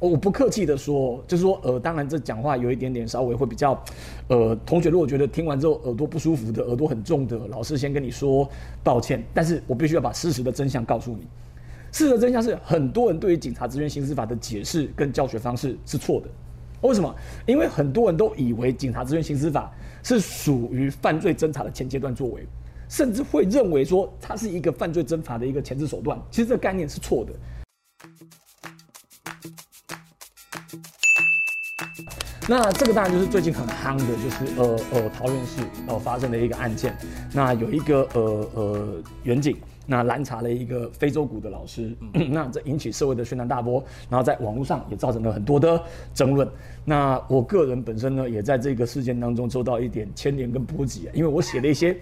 [0.00, 3.82] 我不客气的说，就是说，呃，当然这讲话有一点点稍微会比较，
[4.28, 8.48] 呃，同学如果觉得听完之后耳朵不舒服的，耳朵很重的，老师先跟你说
[8.84, 11.26] 抱歉，但是我必须要把事实的真相告诉你。
[11.90, 16.28] 事实的真相是，很多人对于警察职员刑事法的解释跟教学方式是错的。
[16.82, 17.12] 为什么？
[17.44, 19.72] 因为很多人都以为警察职员刑事法
[20.04, 22.46] 是属于犯罪侦查的前阶段作为，
[22.88, 26.16] 甚至会认为说它是一个犯罪侦查的一个前置手段。
[26.30, 27.32] 其实这个概念是错的。
[32.50, 36.96] 那这个当然就是最近很夯的，就是呃呃桃园市呃发生的一个案件。
[37.30, 38.88] 那有一个呃呃
[39.24, 41.94] 远景，那拦查了一个非洲鼓的老师，
[42.30, 45.78] 那这引起社会的轩然大波，然后在网络上也造成了很多的
[46.14, 46.48] 争论。
[46.86, 51.94] 那我个人本身呢，也在这个事件当中受到一点牵连跟波及啊，因为我写了一些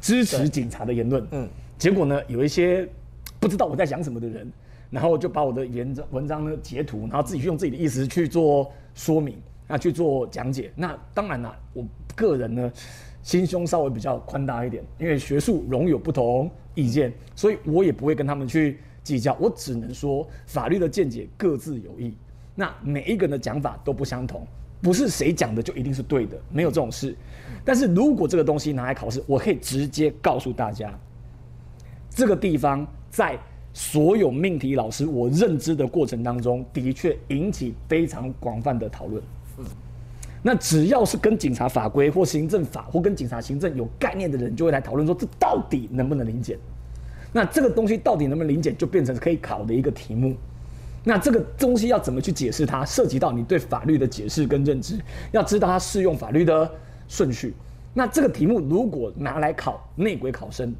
[0.00, 1.46] 支持警察的言论，嗯，
[1.76, 2.88] 结果呢，有一些
[3.38, 4.50] 不知道我在讲什么的人。
[4.92, 10.70] 然后就把我的文章文章呢截图，然后自己用自己的意思去做说明，啊去做讲解。
[10.76, 11.82] 那当然啦，我
[12.14, 12.70] 个人呢
[13.22, 19.34] 心胸稍微比较宽大一点，因为学术容有不同意见，所以我也不会跟他们去计较。
[19.40, 22.14] 我只能说法律的见解各自有异，
[22.54, 24.46] 那每一个人的讲法都不相同，
[24.82, 27.16] 不是谁讲的就一定是对的，没有这种事。
[27.64, 30.92] 但是如果这个东西拿来考试，我可以直接告诉大家，
[32.10, 33.38] 这个地方在。
[33.74, 39.22] 所有命题老师，我认知的过程当中，的确引起非常广泛的讨论。
[39.58, 39.64] 嗯，
[40.42, 46.58] 那只要是跟警察法规或行政法或跟警察行政有概念的人，就会来讨论说，这到底能不能临检？
[47.32, 50.34] 那这个东西到底能不能临检，就变成可以考的一个题目。
[51.02, 55.00] 那这个东西要怎么去解释它，涉及到你对法律的解释跟认知，
[55.32, 56.70] 要知道它适用法律的
[57.08, 57.54] 顺序。
[57.94, 60.74] 那这个题目如果拿来考内鬼考生，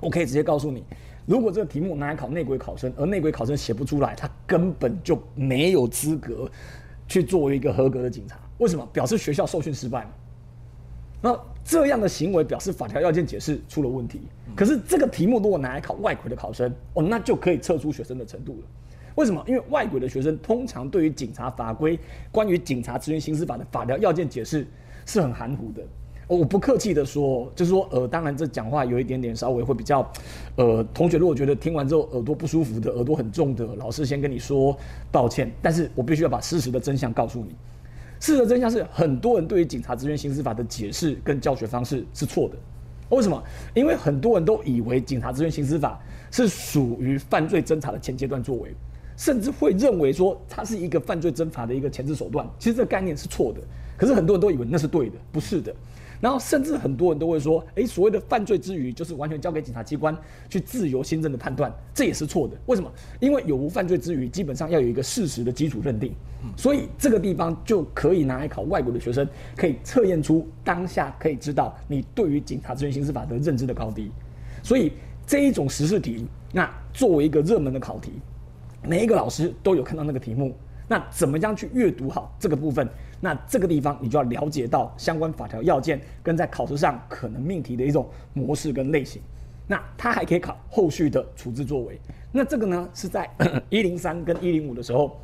[0.00, 0.82] 我可以直接告诉你。
[1.24, 6.50] 如果这个题目拿来考内鬼考生，而内鬼考生写不出来，他根本就没有资格
[7.06, 8.38] 去作为一个合格的警察。
[8.58, 8.86] 为什么？
[8.92, 10.06] 表示学校受训失败。
[11.20, 14.22] 那这样的行为表示法条要件解释出了问题。
[14.56, 18.66] 可是这个题目如果拿来考外鬼的考生，哦，那就可以测出学生的程度了。
[19.14, 19.44] 为什么？
[19.46, 21.98] 因为外鬼的学生通常对于警察法规、
[22.32, 24.66] 关于警察职员刑事法的法条要件解释
[25.06, 25.82] 是很含糊的。
[26.36, 30.10] 我不客气的说，就是说，呃，当然这讲话有一点点稍微会比较，
[30.56, 34.76] 呃，同学如果觉得听完之后耳朵不舒服的，耳朵很重的，老师先跟你说
[35.10, 37.54] 抱歉，但是我必须要把事实的真相告诉你。
[38.18, 42.56] 事实的真相是，很多人对于警察职员刑事法的解释跟教学方式是错的。
[43.10, 43.42] 为什么？
[43.74, 46.00] 因为很多人都以为警察职员刑事法
[46.30, 48.74] 是属于犯罪侦查的前阶段作为，
[49.18, 52.48] 甚至会认为说它是一个犯罪侦查的一个前置手段。
[52.58, 53.60] 其实这个概念是错的，
[53.98, 55.74] 可是很多人都以为那是对的，不是的。
[56.22, 60.16] 然后甚至很多人都会说，哎，所谓的犯罪之余，就是完全交给警察机关
[60.48, 62.56] 去自由新政的判断，这也是错的。
[62.66, 62.88] 为什么？
[63.18, 66.14] 因为有无犯罪之余，基本上要有一个事实的基础认定，
[66.56, 74.08] 所以这个地方就可以拿来考外国的学生，可以测验出当下可以知道你对于警察职权刑事法的认知的高低。
[74.62, 74.92] 所以
[75.26, 78.12] 这一种实事题，那作为一个热门的考题，
[78.86, 80.54] 每一个老师都有看到那个题目。
[80.92, 82.86] 那怎么样去阅读好这个部分？
[83.18, 89.22] 那这个地方你就要了解到相关法条要件跟在考试上可能命题的一种模式跟类型。
[89.66, 91.98] 那它还可以考后续的处置作为。
[92.30, 93.26] 那这个呢是在
[93.70, 95.18] 一零三跟一零五的时候，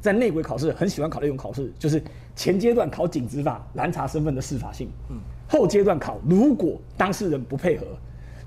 [0.00, 2.02] 在内鬼考试很喜欢考的一种考试，就是
[2.34, 7.84] 前阶段考警执法拦查身份的司法性，嗯，后阶段考如果当事人不配合，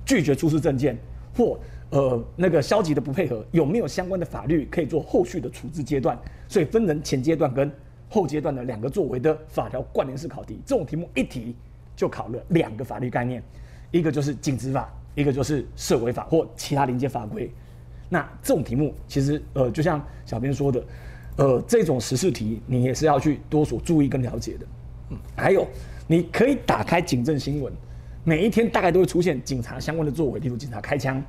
[0.03, 0.97] 拒绝出示证件
[1.35, 1.59] 或。
[1.89, 6.17] 呃，那个消极的不配合有没有相关的法律可以做后续的处置阶段？
[6.47, 7.71] 所以分成前阶段跟
[8.09, 10.59] 后阶段的两个作为的法条关联式考题。
[10.65, 11.55] 这种题目一题
[11.95, 13.43] 就考了两个法律概念，
[13.91, 17.47] 一个就是警执法，一个就是涉违法或其他临界法规。
[18.09, 20.83] 那这种题目其实呃，就像小编说的，
[21.37, 24.65] 呃，这种实事题你也是要去多所注意跟了解的。
[25.11, 25.67] 嗯，还有
[26.07, 27.71] 你可以打开警政新闻，
[28.23, 31.21] 每一天大概都会出现警察相关的作为，例如警察开枪。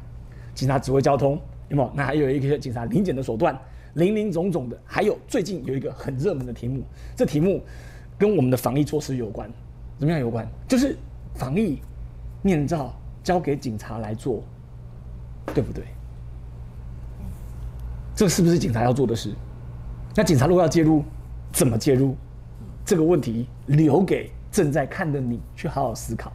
[0.55, 1.33] 警察指挥交通，
[1.69, 1.91] 有没有？
[1.95, 3.59] 那还有一些警察临检的手段，
[3.95, 4.79] 林林总总的。
[4.85, 6.85] 还有最近有一个很热门的题目，
[7.17, 7.61] 这题目
[8.17, 9.51] 跟我们的防疫措施有关，
[9.99, 10.49] 怎么样有关？
[10.69, 10.97] 就是
[11.35, 11.81] 防疫
[12.43, 14.45] 面罩交给警察来做，
[15.53, 15.83] 对不对？
[18.15, 19.35] 这是不是警察要做的事？
[20.15, 21.03] 那警察如果要介入，
[21.51, 22.15] 怎么介入？
[22.85, 26.33] 这个问题留给正在看的你去好好思考。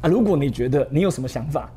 [0.00, 1.70] 啊，如果你觉得你有什么想法，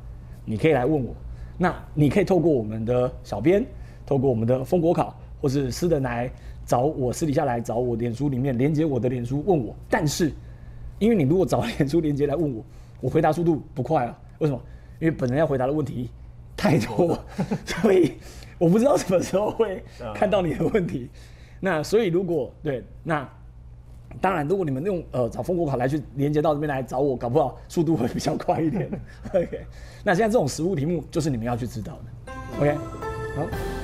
[0.46, 1.16] 你可以来问我。
[1.58, 3.66] 那你可以透过我们的小编，
[4.06, 6.32] 透过我们的封国考，或是私人来
[6.66, 9.76] 找我，私底下来找我，脸书里面连接我的脸书问我。
[9.90, 10.32] 但是，
[11.00, 12.64] 因为你如果找脸书连接来问我，
[13.00, 14.20] 我回答速度不快啊。
[14.40, 14.62] 为什么？
[15.00, 16.10] 因为本人要回答的问题
[16.56, 17.18] 太多，
[17.66, 18.14] 所 以
[18.58, 19.84] 我不知道什么时候会
[20.14, 21.10] 看到你的问题。
[21.60, 23.28] 那所以如果对那。
[24.20, 28.90] 当然，如果你们用呃找风国卡来去连接到这边来找我，搞不好速度会比较快一点。
[29.34, 29.66] OK，
[30.04, 32.34] 那现在这种实物题目就是你们要去知道的。
[32.60, 32.76] OK，
[33.36, 33.81] 好。